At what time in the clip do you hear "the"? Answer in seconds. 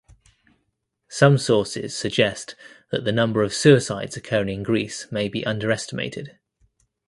3.05-3.11